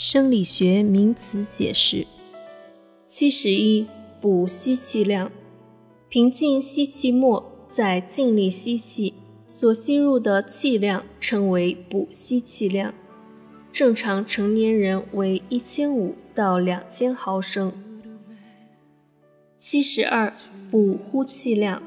[0.00, 2.06] 生理学名词解释：
[3.04, 3.84] 七十一，
[4.20, 5.32] 补吸气量。
[6.08, 9.14] 平静吸气末，在尽力吸气，
[9.44, 12.94] 所吸入的气量称为补吸气量。
[13.72, 17.72] 正常成年人为一千五到两千毫升。
[19.58, 20.32] 七十二，
[20.70, 21.82] 补呼气量。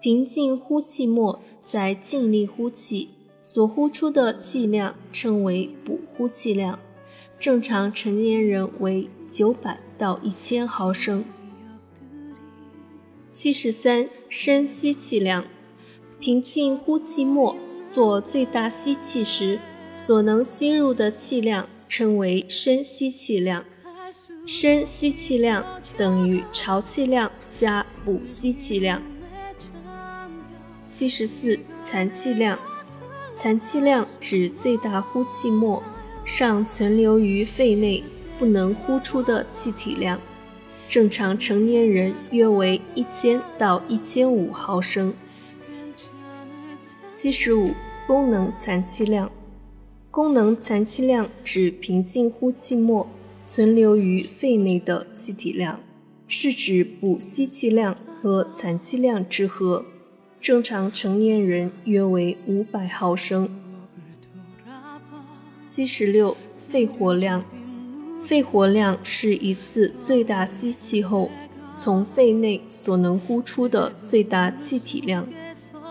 [0.00, 3.10] 平静呼气末，在尽力呼气，
[3.40, 6.80] 所呼出的气量称为补呼气量。
[7.38, 11.24] 正常成年人为九百到一千毫升。
[13.30, 15.44] 七十三，深吸气量。
[16.18, 17.54] 平静呼气末，
[17.86, 19.60] 做最大吸气时，
[19.94, 23.64] 所能吸入的气量称为深吸气量。
[24.46, 25.64] 深吸气量
[25.96, 29.02] 等于潮气量加补吸气量。
[30.86, 32.58] 七十四，残气量。
[33.34, 35.82] 残气量指最大呼气末。
[36.28, 38.02] 尚存留于肺内
[38.36, 40.20] 不能呼出的气体量，
[40.88, 45.14] 正常成年人约为一千到一千五毫升。
[47.12, 47.70] 七十五，
[48.08, 49.30] 功能残气量。
[50.10, 53.08] 功能残气量指平静呼气末
[53.44, 55.78] 存留于肺内的气体量，
[56.26, 59.86] 是指补吸气量和残气量之和。
[60.40, 63.48] 正常成年人约为五百毫升。
[65.68, 67.44] 七十六，肺活量。
[68.24, 71.28] 肺活量是一次最大吸气后，
[71.74, 75.26] 从肺内所能呼出的最大气体量，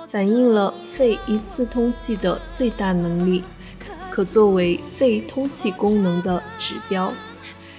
[0.07, 3.43] 反映了肺一次通气的最大能力，
[4.09, 7.11] 可作为肺通气功能的指标。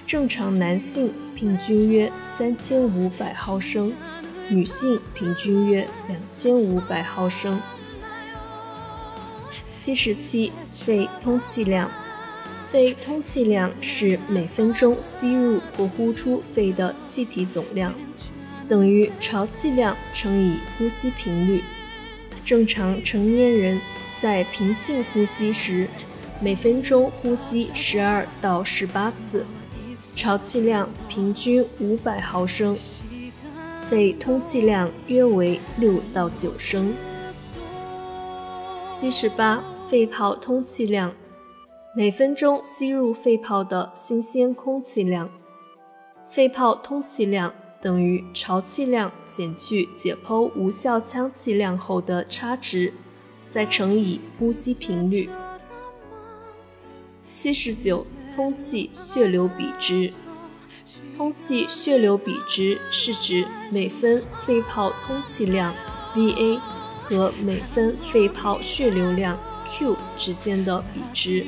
[0.06, 3.90] 正常男性平均约三千五百毫升，
[4.50, 7.58] 女性平均约两千五百毫升。
[9.86, 11.88] 七十七，肺通气量。
[12.66, 17.94] 肺通气量是每分钟吸入或呼出肺的气体总量，
[18.68, 21.62] 等于潮气量乘以呼吸频率。
[22.44, 23.80] 正常成年人
[24.18, 25.86] 在平静呼吸时，
[26.40, 29.46] 每分钟呼吸十二到十八次，
[30.16, 32.76] 潮气量平均五百毫升，
[33.88, 36.92] 肺通气量约为六到九升。
[38.92, 41.14] 七十八，肺泡通气量，
[41.94, 45.30] 每分钟吸入肺泡的新鲜空气量。
[46.28, 52.92] 肺泡通气量等于潮气量减去解剖无效腔气量后的差值，
[53.48, 55.30] 再乘以呼吸频率。
[57.30, 58.04] 七十九，
[58.34, 60.12] 通气血流比值。
[61.16, 65.72] 通气血流比值是指每分肺泡通气量
[66.16, 66.58] （VA）
[67.04, 69.38] 和每分肺泡血流量。
[69.68, 71.46] Q 之间的比值，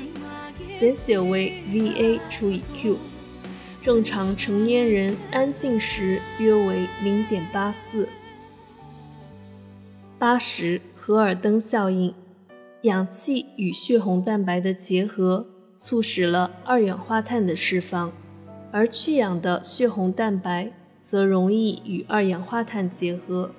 [0.78, 2.96] 简写为 VA 除以 Q。
[3.80, 8.08] 正常成年人安静时约为零点八四。
[10.18, 12.12] 八十，荷尔登效应，
[12.82, 15.46] 氧气与血红蛋白的结合
[15.76, 18.12] 促使了二氧化碳的释放，
[18.72, 23.52] 而去氧的血红蛋白则容易与二氧化碳结合，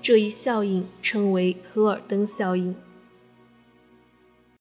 [0.00, 2.74] 这一效应称为荷尔登效应。